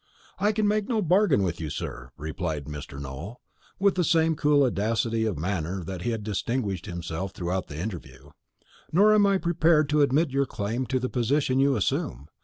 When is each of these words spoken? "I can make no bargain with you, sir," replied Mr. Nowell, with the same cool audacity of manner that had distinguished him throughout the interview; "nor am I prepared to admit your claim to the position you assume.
"I 0.39 0.51
can 0.51 0.67
make 0.67 0.89
no 0.89 1.03
bargain 1.03 1.43
with 1.43 1.59
you, 1.59 1.69
sir," 1.69 2.09
replied 2.17 2.65
Mr. 2.65 2.99
Nowell, 2.99 3.39
with 3.77 3.93
the 3.93 4.03
same 4.03 4.35
cool 4.35 4.63
audacity 4.63 5.25
of 5.25 5.37
manner 5.37 5.83
that 5.83 6.01
had 6.01 6.23
distinguished 6.23 6.87
him 6.87 7.03
throughout 7.03 7.67
the 7.67 7.77
interview; 7.79 8.31
"nor 8.91 9.13
am 9.13 9.27
I 9.27 9.37
prepared 9.37 9.89
to 9.89 10.01
admit 10.01 10.31
your 10.31 10.47
claim 10.47 10.87
to 10.87 10.99
the 10.99 11.07
position 11.07 11.59
you 11.59 11.75
assume. 11.75 12.29